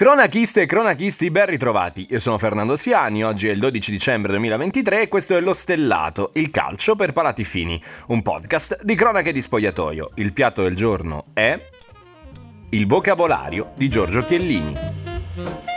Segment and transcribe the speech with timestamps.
[0.00, 2.06] Cronachiste e cronachisti, ben ritrovati.
[2.08, 6.30] Io sono Fernando Siani, oggi è il 12 dicembre 2023 e questo è Lo Stellato,
[6.36, 10.12] il calcio per palati fini, un podcast di cronache di spogliatoio.
[10.14, 11.60] Il piatto del giorno è
[12.70, 15.69] il vocabolario di Giorgio Chiellini.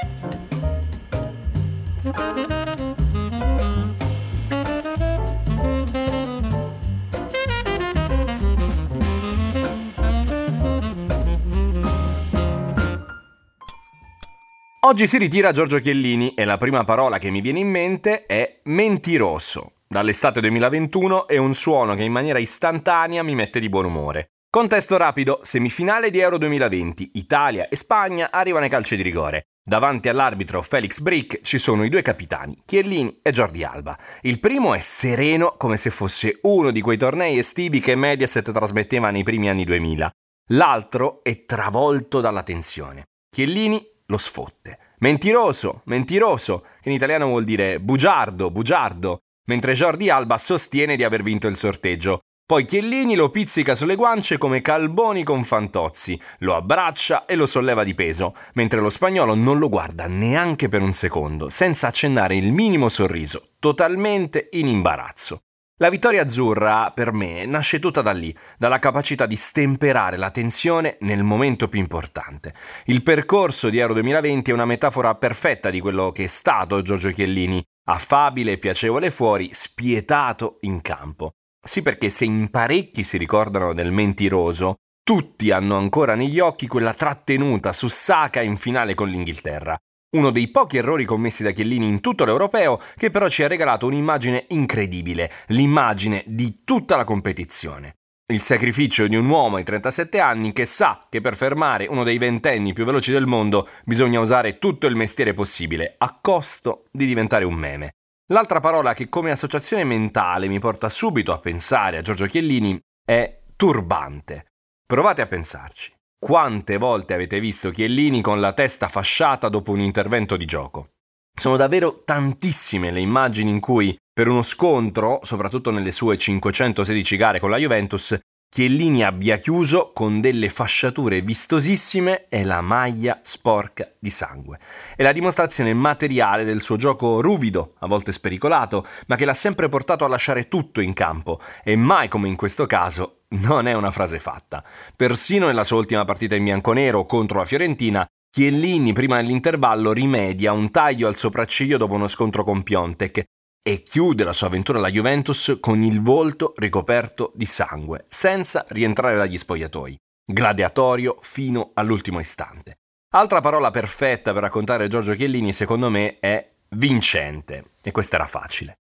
[14.85, 18.59] Oggi si ritira Giorgio Chiellini e la prima parola che mi viene in mente è
[18.63, 19.75] mentiroso.
[19.87, 24.31] Dall'estate 2021 è un suono che in maniera istantanea mi mette di buon umore.
[24.49, 29.43] Contesto rapido, semifinale di Euro 2020, Italia e Spagna arrivano ai calci di rigore.
[29.65, 33.97] Davanti all'arbitro Felix Brick ci sono i due capitani, Chiellini e Jordi Alba.
[34.19, 39.11] Il primo è sereno come se fosse uno di quei tornei estivi che Mediaset trasmetteva
[39.11, 40.11] nei primi anni 2000.
[40.49, 43.05] L'altro è travolto dalla tensione.
[43.33, 44.77] Chiellini lo sfotte.
[44.99, 51.23] Mentiroso, mentiroso, che in italiano vuol dire bugiardo, bugiardo, mentre Jordi Alba sostiene di aver
[51.23, 52.21] vinto il sorteggio.
[52.45, 57.85] Poi Chiellini lo pizzica sulle guance come Calboni con Fantozzi, lo abbraccia e lo solleva
[57.85, 62.51] di peso, mentre lo spagnolo non lo guarda neanche per un secondo, senza accennare il
[62.51, 65.39] minimo sorriso, totalmente in imbarazzo.
[65.77, 70.97] La vittoria azzurra, per me, nasce tutta da lì, dalla capacità di stemperare la tensione
[70.99, 72.53] nel momento più importante.
[72.85, 77.09] Il percorso di Euro 2020 è una metafora perfetta di quello che è stato Giorgio
[77.09, 81.31] Chiellini, affabile e piacevole fuori, spietato in campo.
[81.59, 86.93] Sì perché se in parecchi si ricordano del mentiroso, tutti hanno ancora negli occhi quella
[86.93, 89.75] trattenuta su Saka in finale con l'Inghilterra.
[90.13, 93.87] Uno dei pochi errori commessi da Chiellini in tutto l'europeo che però ci ha regalato
[93.87, 97.95] un'immagine incredibile, l'immagine di tutta la competizione.
[98.31, 102.19] Il sacrificio di un uomo di 37 anni che sa che per fermare uno dei
[102.19, 107.43] ventenni più veloci del mondo bisogna usare tutto il mestiere possibile, a costo di diventare
[107.43, 107.93] un meme.
[108.31, 113.41] L'altra parola che come associazione mentale mi porta subito a pensare a Giorgio Chiellini è
[113.55, 114.45] turbante.
[114.85, 115.91] Provate a pensarci.
[116.23, 120.91] Quante volte avete visto Chiellini con la testa fasciata dopo un intervento di gioco?
[121.37, 127.41] Sono davvero tantissime le immagini in cui, per uno scontro, soprattutto nelle sue 516 gare
[127.41, 128.17] con la Juventus,
[128.49, 134.59] Chiellini abbia chiuso con delle fasciature vistosissime e la maglia sporca di sangue.
[134.95, 139.67] È la dimostrazione materiale del suo gioco ruvido, a volte spericolato, ma che l'ha sempre
[139.67, 143.91] portato a lasciare tutto in campo e mai come in questo caso non è una
[143.91, 144.63] frase fatta.
[144.95, 150.71] Persino nella sua ultima partita in bianconero contro la Fiorentina, Chiellini prima dell'intervallo rimedia un
[150.71, 153.23] taglio al sopracciglio dopo uno scontro con Piontek
[153.61, 159.15] e chiude la sua avventura alla Juventus con il volto ricoperto di sangue, senza rientrare
[159.15, 159.95] dagli spogliatoi.
[160.25, 162.77] Gladiatorio fino all'ultimo istante.
[163.13, 167.73] Altra parola perfetta per raccontare Giorgio Chiellini, secondo me, è vincente.
[167.83, 168.73] E questa era facile.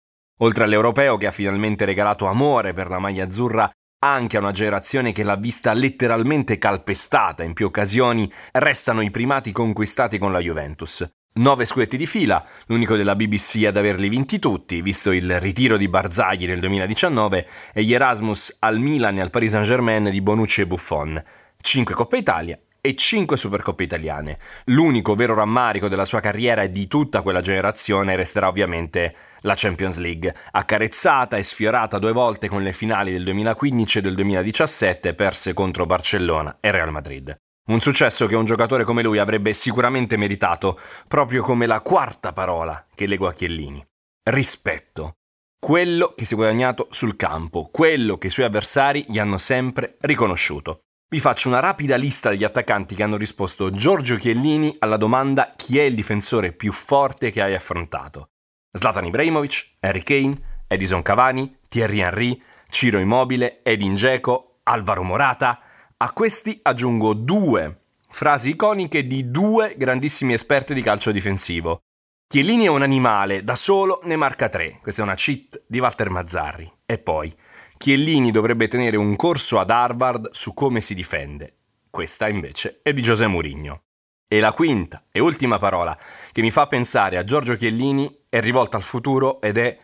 [0.43, 3.69] Oltre all'europeo che ha finalmente regalato amore per la maglia azzurra
[4.03, 9.53] anche a una generazione che l'ha vista letteralmente calpestata in più occasioni, restano i primati
[9.53, 11.07] conquistati con la Juventus.
[11.33, 15.89] Nove scudetti di fila, l'unico della BBC ad averli vinti tutti, visto il ritiro di
[15.89, 20.67] Barzagli nel 2019 e gli Erasmus al Milan e al Paris Saint-Germain di Bonucci e
[20.67, 21.23] Buffon.
[21.61, 24.39] Cinque Coppa Italia e 5 Supercoppe italiane.
[24.67, 29.99] L'unico vero rammarico della sua carriera e di tutta quella generazione resterà ovviamente la Champions
[29.99, 35.55] League, accarezzata e sfiorata due volte con le finali del 2015 e del 2017 perse
[35.55, 37.37] contro Barcellona e Real Madrid.
[37.71, 42.85] Un successo che un giocatore come lui avrebbe sicuramente meritato, proprio come la quarta parola
[42.95, 43.85] che leggo a Chiellini.
[44.25, 45.15] Rispetto.
[45.59, 49.97] Quello che si è guadagnato sul campo, quello che i suoi avversari gli hanno sempre
[50.01, 50.81] riconosciuto.
[51.13, 55.77] Vi faccio una rapida lista degli attaccanti che hanno risposto Giorgio Chiellini alla domanda chi
[55.77, 58.29] è il difensore più forte che hai affrontato.
[58.71, 65.59] Zlatan Ibrahimovic, Harry Kane, Edison Cavani, Thierry Henry, Ciro Immobile, Edin Dzeko, Alvaro Morata,
[65.97, 67.79] a questi aggiungo due
[68.09, 71.81] frasi iconiche di due grandissimi esperti di calcio difensivo.
[72.29, 74.79] Chiellini è un animale, da solo ne marca tre.
[74.81, 76.73] Questa è una cheat di Walter Mazzarri.
[76.87, 77.35] E poi,
[77.83, 81.55] Chiellini dovrebbe tenere un corso ad Harvard su come si difende.
[81.89, 83.85] Questa invece è di José Mourinho.
[84.29, 85.99] E la quinta e ultima parola
[86.31, 89.79] che mi fa pensare a Giorgio Chiellini è rivolta al futuro ed è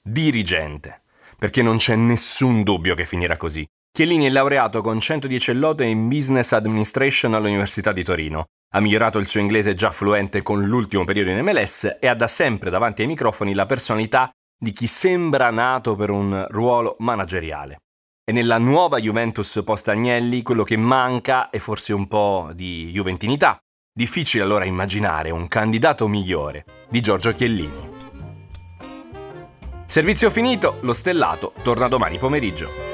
[0.00, 1.02] dirigente.
[1.36, 3.66] Perché non c'è nessun dubbio che finirà così.
[3.90, 8.44] Chiellini è laureato con 110 lode in Business Administration all'Università di Torino.
[8.72, 12.28] Ha migliorato il suo inglese già fluente con l'ultimo periodo in MLS e ha da
[12.28, 14.30] sempre davanti ai microfoni la personalità
[14.62, 17.78] di chi sembra nato per un ruolo manageriale.
[18.24, 23.60] E nella nuova Juventus post Agnelli quello che manca è forse un po' di juventinità,
[23.94, 27.90] Difficile allora immaginare un candidato migliore di Giorgio Chiellini.
[29.84, 32.91] Servizio finito, lo stellato torna domani pomeriggio.